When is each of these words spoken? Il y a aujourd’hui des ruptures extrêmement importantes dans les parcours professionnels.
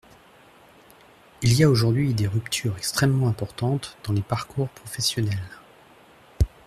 Il 1.43 1.53
y 1.53 1.63
a 1.63 1.69
aujourd’hui 1.69 2.15
des 2.15 2.25
ruptures 2.25 2.75
extrêmement 2.75 3.27
importantes 3.27 3.99
dans 4.03 4.13
les 4.13 4.23
parcours 4.23 4.69
professionnels. 4.69 5.47